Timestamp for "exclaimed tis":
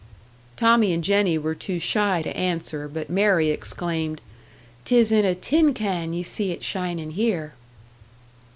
3.51-5.11